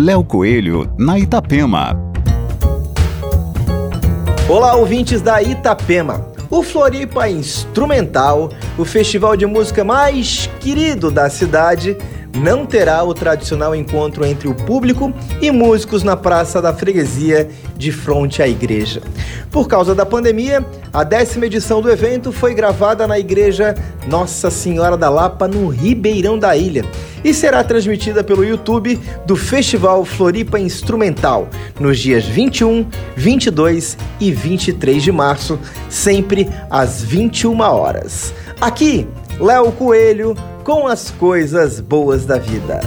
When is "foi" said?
22.30-22.54